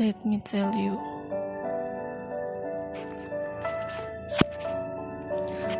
Let 0.00 0.16
me 0.24 0.40
tell 0.40 0.72
you. 0.72 0.96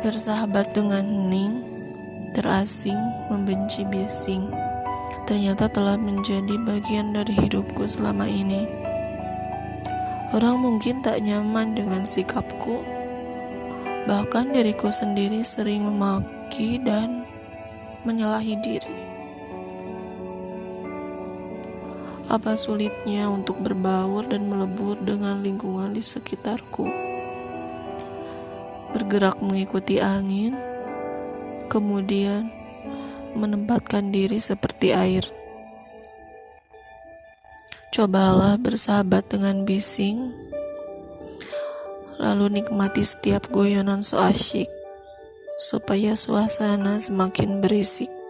Bersahabat 0.05 0.77
dengan 0.77 1.01
hening, 1.01 1.65
terasing, 2.37 3.01
membenci 3.33 3.81
bising, 3.89 4.45
ternyata 5.25 5.65
telah 5.73 5.97
menjadi 5.97 6.53
bagian 6.61 7.17
dari 7.17 7.33
hidupku 7.33 7.81
selama 7.89 8.29
ini. 8.29 8.69
Orang 10.37 10.61
mungkin 10.61 11.01
tak 11.01 11.25
nyaman 11.25 11.73
dengan 11.73 12.05
sikapku, 12.05 12.85
bahkan 14.05 14.53
diriku 14.53 14.93
sendiri 14.93 15.41
sering 15.41 15.81
memaki 15.81 16.77
dan 16.77 17.25
menyalahi 18.05 18.53
diri. 18.61 19.10
Apa 22.31 22.55
sulitnya 22.55 23.27
untuk 23.27 23.59
berbaur 23.59 24.23
dan 24.23 24.47
melebur 24.47 24.95
dengan 25.03 25.43
lingkungan 25.43 25.91
di 25.91 25.99
sekitarku? 25.99 26.87
Bergerak 28.95 29.43
mengikuti 29.43 29.99
angin, 29.99 30.55
kemudian 31.67 32.47
menempatkan 33.35 34.15
diri 34.15 34.39
seperti 34.39 34.95
air. 34.95 35.27
Cobalah 37.91 38.55
bersahabat 38.55 39.27
dengan 39.27 39.67
bising, 39.67 40.31
lalu 42.15 42.63
nikmati 42.63 43.03
setiap 43.03 43.51
goyonan 43.51 44.07
so 44.07 44.15
asyik, 44.23 44.71
supaya 45.59 46.15
suasana 46.15 46.95
semakin 46.95 47.59
berisik. 47.59 48.20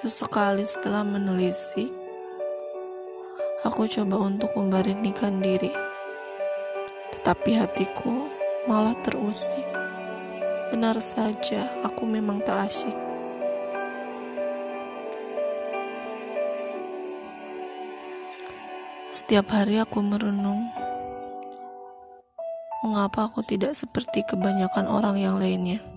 Sesekali 0.00 0.64
setelah 0.64 1.04
menelisik, 1.04 1.92
aku 3.60 3.84
coba 3.84 4.16
untuk 4.16 4.54
memberanikan 4.56 5.44
diri. 5.44 5.74
Tetapi 7.12 7.50
hatiku 7.60 8.32
malah 8.64 8.96
terusik. 9.04 9.68
Benar 10.72 10.96
saja, 11.04 11.68
aku 11.84 12.08
memang 12.08 12.40
tak 12.40 12.70
asyik. 12.70 12.96
Setiap 19.10 19.52
hari 19.52 19.82
aku 19.82 20.00
merenung, 20.00 20.70
mengapa 22.86 23.28
aku 23.28 23.44
tidak 23.44 23.76
seperti 23.76 24.24
kebanyakan 24.24 24.88
orang 24.88 25.18
yang 25.20 25.36
lainnya. 25.36 25.89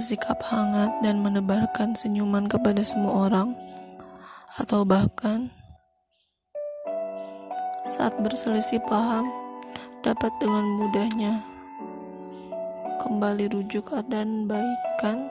Bersikap 0.00 0.40
hangat 0.48 0.96
dan 1.04 1.20
menebarkan 1.20 1.92
senyuman 1.92 2.48
kepada 2.48 2.80
semua 2.80 3.28
orang, 3.28 3.52
atau 4.56 4.80
bahkan 4.80 5.52
saat 7.84 8.16
berselisih 8.16 8.80
paham 8.88 9.28
dapat 10.00 10.32
dengan 10.40 10.64
mudahnya 10.80 11.44
kembali 13.04 13.52
rujuk 13.52 13.92
dan 14.08 14.48
baikan 14.48 15.28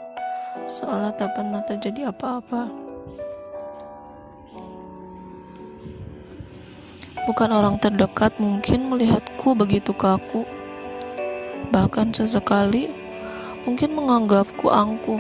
seolah 0.70 1.18
tak 1.18 1.34
pernah 1.34 1.66
terjadi 1.66 2.14
apa-apa. 2.14 2.70
Bukan 7.26 7.50
orang 7.50 7.82
terdekat 7.82 8.38
mungkin 8.38 8.86
melihatku 8.86 9.58
begitu 9.58 9.98
kaku, 9.98 10.46
bahkan 11.74 12.14
sesekali 12.14 12.99
mungkin 13.68 13.96
menganggapku 13.96 14.72
angkuh 14.72 15.20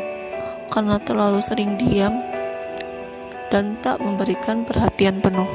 karena 0.69 1.01
terlalu 1.01 1.41
sering 1.41 1.75
diam 1.75 2.13
dan 3.49 3.75
tak 3.81 3.97
memberikan 3.99 4.63
perhatian 4.63 5.19
penuh. 5.19 5.49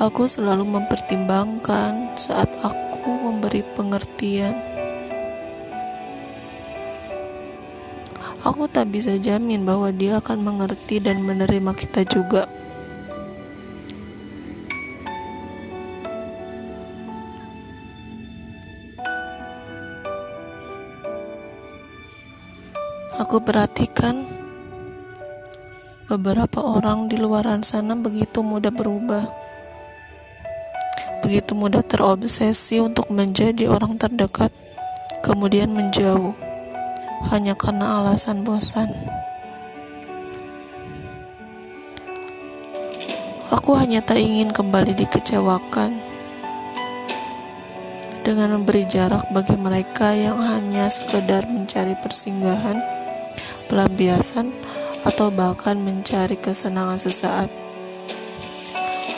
Aku 0.00 0.26
selalu 0.26 0.66
mempertimbangkan 0.66 2.18
saat 2.18 2.50
aku 2.66 3.14
memberi 3.30 3.62
pengertian. 3.62 4.58
Aku 8.42 8.68
tak 8.68 8.90
bisa 8.92 9.16
jamin 9.16 9.62
bahwa 9.62 9.88
dia 9.94 10.18
akan 10.20 10.42
mengerti 10.42 11.00
dan 11.00 11.22
menerima 11.22 11.72
kita 11.78 12.04
juga. 12.04 12.50
Aku 23.14 23.38
perhatikan 23.38 24.26
beberapa 26.10 26.58
orang 26.58 27.06
di 27.06 27.14
luar 27.14 27.46
sana 27.62 27.94
begitu 27.94 28.42
mudah 28.42 28.74
berubah. 28.74 29.30
Begitu 31.22 31.54
mudah 31.54 31.86
terobsesi 31.86 32.82
untuk 32.82 33.14
menjadi 33.14 33.70
orang 33.70 33.94
terdekat, 34.02 34.50
kemudian 35.22 35.70
menjauh 35.70 36.34
hanya 37.30 37.54
karena 37.54 38.02
alasan 38.02 38.42
bosan. 38.42 38.90
Aku 43.54 43.78
hanya 43.78 44.02
tak 44.02 44.18
ingin 44.18 44.50
kembali 44.50 44.90
dikecewakan 44.90 46.02
dengan 48.26 48.58
memberi 48.58 48.82
jarak 48.90 49.22
bagi 49.30 49.54
mereka 49.54 50.10
yang 50.18 50.42
hanya 50.42 50.90
sekedar 50.90 51.46
mencari 51.46 51.94
persinggahan 52.02 53.03
pelampiasan, 53.66 54.52
atau 55.04 55.28
bahkan 55.28 55.76
mencari 55.76 56.40
kesenangan 56.40 56.96
sesaat. 56.96 57.52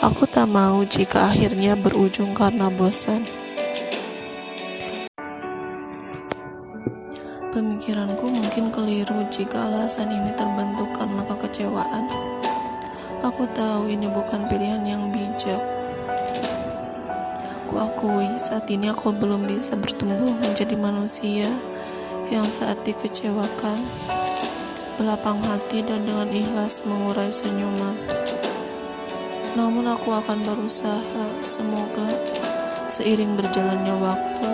Aku 0.03 0.29
tak 0.29 0.45
mau 0.51 0.83
jika 0.85 1.33
akhirnya 1.33 1.73
berujung 1.73 2.35
karena 2.37 2.69
bosan. 2.69 3.25
Pemikiranku 7.49 8.29
mungkin 8.29 8.69
keliru 8.69 9.25
jika 9.33 9.65
alasan 9.65 10.13
ini 10.13 10.29
terbentuk 10.37 10.93
karena 10.93 11.25
kekecewaan. 11.25 12.05
Aku 13.25 13.49
tahu 13.57 13.89
ini 13.89 14.05
bukan 14.05 14.45
pilihan 14.45 14.85
yang 14.85 15.09
bijak. 15.09 15.65
Aku 17.65 17.81
akui 17.81 18.29
saat 18.37 18.69
ini 18.69 18.93
aku 18.93 19.09
belum 19.09 19.49
bisa 19.49 19.73
bertumbuh 19.73 20.29
menjadi 20.37 20.77
manusia 20.77 21.49
yang 22.29 22.45
saat 22.53 22.77
dikecewakan 22.85 23.81
berlapang 24.97 25.37
hati 25.45 25.85
dan 25.85 26.01
dengan 26.09 26.25
ikhlas 26.33 26.81
mengurai 26.81 27.29
senyuman. 27.29 27.93
Namun 29.53 29.85
aku 29.85 30.09
akan 30.09 30.41
berusaha, 30.41 31.25
semoga 31.45 32.09
seiring 32.89 33.37
berjalannya 33.37 33.93
waktu, 34.01 34.49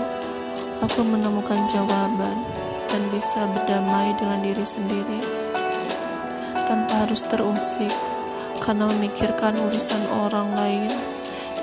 aku 0.84 1.00
menemukan 1.08 1.64
jawaban 1.72 2.44
dan 2.92 3.02
bisa 3.16 3.48
berdamai 3.56 4.12
dengan 4.20 4.44
diri 4.44 4.68
sendiri 4.68 5.20
tanpa 6.68 7.08
harus 7.08 7.24
terusik 7.24 7.92
karena 8.60 8.92
memikirkan 8.92 9.56
urusan 9.56 10.04
orang 10.28 10.52
lain 10.60 10.92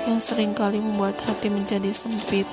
yang 0.09 0.17
sering 0.17 0.57
kali 0.57 0.81
membuat 0.81 1.21
hati 1.21 1.53
menjadi 1.53 1.93
sempit. 1.93 2.49